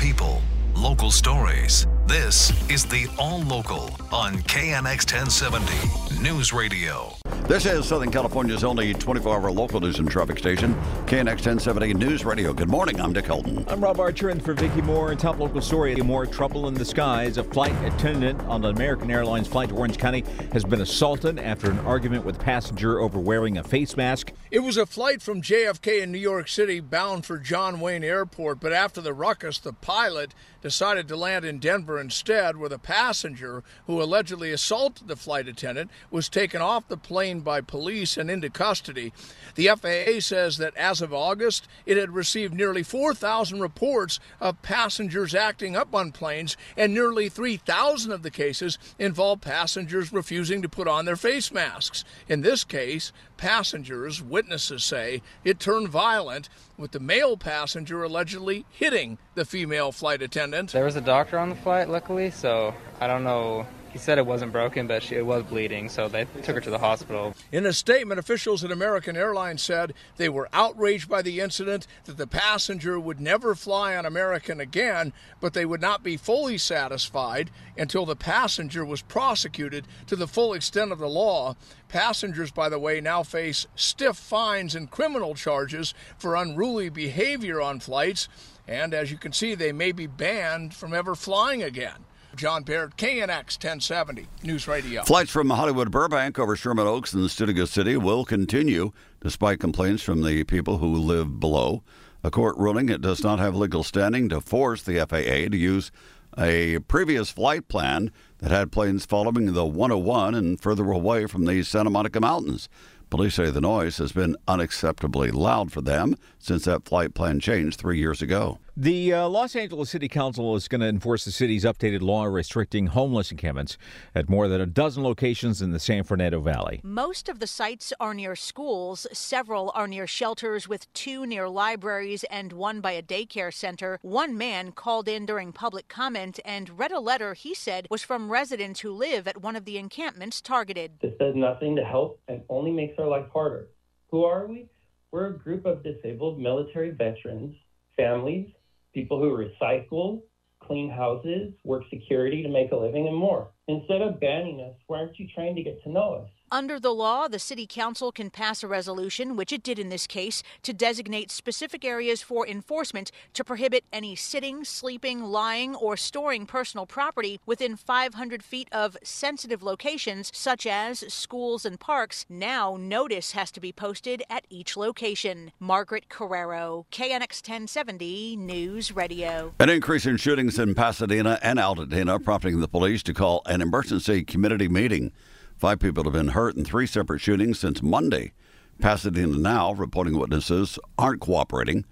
[0.00, 0.40] People,
[0.74, 1.86] local stories.
[2.06, 7.12] This is the All Local on KNX 1070 News Radio.
[7.50, 10.72] This is Southern California's only 24 hour local news and traffic station,
[11.06, 12.52] KNX 1070 News Radio.
[12.52, 13.68] Good morning, I'm Dick Helton.
[13.68, 16.84] I'm Rob Archer, and for Vicki Moore, and top local story more trouble in the
[16.84, 17.38] skies.
[17.38, 21.68] A flight attendant on an American Airlines flight to Orange County has been assaulted after
[21.68, 24.32] an argument with a passenger over wearing a face mask.
[24.52, 28.60] It was a flight from JFK in New York City bound for John Wayne Airport,
[28.60, 33.64] but after the ruckus, the pilot decided to land in Denver instead, where the passenger
[33.86, 38.50] who allegedly assaulted the flight attendant was taken off the plane by police and into
[38.50, 39.12] custody.
[39.54, 45.34] The FAA says that as of August, it had received nearly 4,000 reports of passengers
[45.34, 50.88] acting up on planes, and nearly 3,000 of the cases involved passengers refusing to put
[50.88, 52.04] on their face masks.
[52.28, 59.18] In this case, passengers, witnesses say, it turned violent with the male passenger allegedly hitting
[59.34, 60.72] the female flight attendant.
[60.72, 63.66] There was a doctor on the flight, luckily, so I don't know.
[63.92, 66.70] He said it wasn't broken, but she, it was bleeding, so they took her to
[66.70, 67.34] the hospital.
[67.50, 72.16] In a statement, officials at American Airlines said they were outraged by the incident, that
[72.16, 77.50] the passenger would never fly on American again, but they would not be fully satisfied
[77.76, 81.56] until the passenger was prosecuted to the full extent of the law.
[81.88, 87.80] Passengers, by the way, now face stiff fines and criminal charges for unruly behavior on
[87.80, 88.28] flights,
[88.68, 92.04] and as you can see, they may be banned from ever flying again.
[92.36, 95.02] John Baird, KNX 1070 News Radio.
[95.02, 100.22] Flights from Hollywood Burbank over Sherman Oaks and Studio City will continue despite complaints from
[100.22, 101.82] the people who live below.
[102.22, 105.90] A court ruling it does not have legal standing to force the FAA to use
[106.38, 111.62] a previous flight plan that had planes following the 101 and further away from the
[111.62, 112.68] Santa Monica Mountains.
[113.10, 117.78] Police say the noise has been unacceptably loud for them since that flight plan changed
[117.80, 118.58] three years ago.
[118.76, 122.86] The uh, Los Angeles City Council is going to enforce the city's updated law restricting
[122.86, 123.76] homeless encampments
[124.14, 126.80] at more than a dozen locations in the San Fernando Valley.
[126.82, 132.24] Most of the sites are near schools, several are near shelters, with two near libraries
[132.30, 133.98] and one by a daycare center.
[134.00, 138.29] One man called in during public comment and read a letter he said was from
[138.30, 140.92] residents who live at one of the encampments targeted.
[141.02, 143.68] This does nothing to help and only makes our life harder.
[144.10, 144.68] Who are we?
[145.10, 147.56] We're a group of disabled military veterans,
[147.96, 148.48] families,
[148.94, 150.22] people who recycle,
[150.60, 153.48] clean houses, work security to make a living, and more.
[153.66, 156.30] Instead of banning us, why aren't you trying to get to know us?
[156.52, 160.08] Under the law, the City Council can pass a resolution, which it did in this
[160.08, 166.46] case, to designate specific areas for enforcement to prohibit any sitting, sleeping, lying, or storing
[166.46, 172.26] personal property within 500 feet of sensitive locations such as schools and parks.
[172.28, 175.52] Now, notice has to be posted at each location.
[175.60, 179.54] Margaret Carrero, KNX 1070 News Radio.
[179.60, 184.24] An increase in shootings in Pasadena and Altadena prompting the police to call an emergency
[184.24, 185.12] community meeting.
[185.60, 188.32] Five people have been hurt in three separate shootings since Monday.
[188.78, 191.84] Pasadena now reporting witnesses aren't cooperating.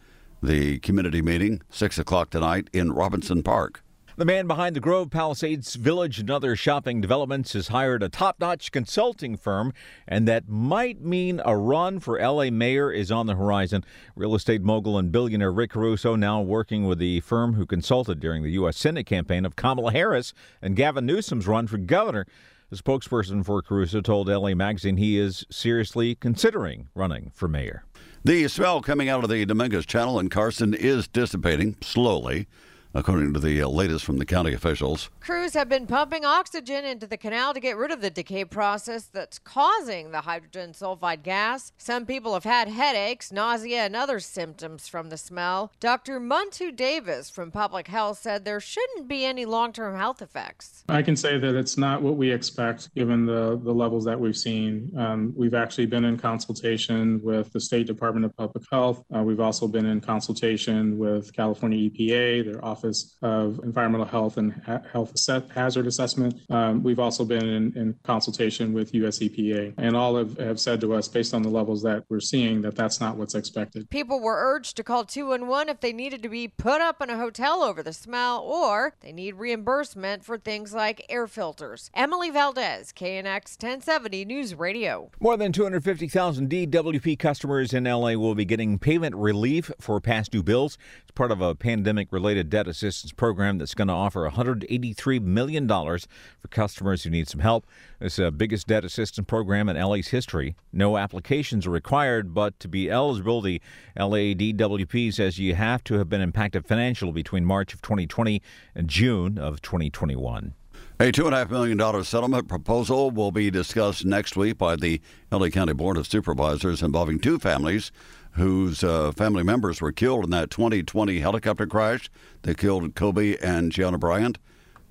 [0.42, 3.82] The community meeting, 6 o'clock tonight in Robinson Park.
[4.16, 8.40] The man behind the Grove Palisades Village and other shopping developments has hired a top
[8.40, 9.74] notch consulting firm,
[10.08, 13.84] and that might mean a run for LA mayor is on the horizon.
[14.16, 18.42] Real estate mogul and billionaire Rick Caruso now working with the firm who consulted during
[18.42, 18.78] the U.S.
[18.78, 20.32] Senate campaign of Kamala Harris
[20.62, 22.26] and Gavin Newsom's run for governor.
[22.70, 27.84] The spokesperson for Caruso told LA Magazine he is seriously considering running for mayor.
[28.24, 32.46] The smell coming out of the Dominguez Channel in Carson is dissipating slowly.
[32.94, 35.10] According to the uh, latest from the county officials.
[35.20, 39.04] Crews have been pumping oxygen into the canal to get rid of the decay process
[39.04, 41.72] that's causing the hydrogen sulfide gas.
[41.78, 45.72] Some people have had headaches, nausea, and other symptoms from the smell.
[45.80, 46.20] Dr.
[46.20, 50.84] Muntu Davis from Public Health said there shouldn't be any long term health effects.
[50.88, 54.36] I can say that it's not what we expect given the, the levels that we've
[54.36, 54.92] seen.
[54.96, 59.04] Um, we've actually been in consultation with the State Department of Public Health.
[59.14, 64.52] Uh, we've also been in consultation with California EPA, their Office of Environmental Health and
[64.64, 65.12] ha- Health
[65.52, 66.40] Hazard Assessment.
[66.48, 70.80] Um, we've also been in, in, consultation with US EPA, and all have, have said
[70.82, 73.90] to us, based on the levels that we're seeing, that that's not what's expected.
[73.90, 77.16] People were urged to call 211 if they needed to be put up in a
[77.16, 81.90] hotel over the smell or they need reimbursement for things like air filters.
[81.94, 85.10] Emily Valdez, KNX 1070 News Radio.
[85.18, 90.44] More than 250,000 DWP customers in LA will be getting payment relief for past due
[90.44, 90.78] bills.
[91.02, 95.68] It's part of a pandemic related debt assistance program that's going to offer $183 million
[95.68, 97.66] for customers who need some help.
[98.00, 100.54] It's the biggest debt assistance program in LA's history.
[100.72, 103.60] No applications are required, but to be eligible, the
[103.96, 108.40] LADWP says you have to have been impacted financially between March of 2020
[108.74, 110.54] and June of 2021.
[111.00, 115.00] A $2.5 million settlement proposal will be discussed next week by the
[115.30, 117.92] LA County Board of Supervisors involving two families
[118.38, 122.10] whose uh, family members were killed in that 2020 helicopter crash
[122.42, 124.38] that killed Kobe and Gianna Bryant.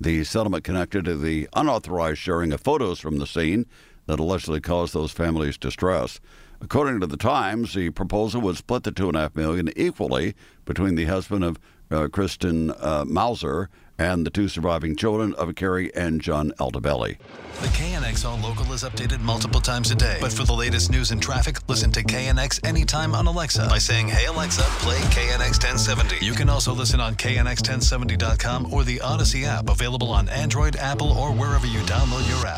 [0.00, 3.66] The settlement connected to the unauthorized sharing of photos from the scene
[4.06, 6.20] that allegedly caused those families distress.
[6.60, 10.34] According to the Times, the proposal would split the two and a half million equally
[10.64, 11.58] between the husband of
[11.90, 13.68] uh, Kristen uh, Mauser
[13.98, 17.18] and the two surviving children of Keri and John Altobelli.
[17.60, 20.18] The KNX All Local is updated multiple times a day.
[20.20, 24.08] But for the latest news and traffic, listen to KNX anytime on Alexa by saying,
[24.08, 26.24] Hey Alexa, play KNX 1070.
[26.24, 31.32] You can also listen on KNX1070.com or the Audacy app available on Android, Apple, or
[31.32, 32.57] wherever you download your apps.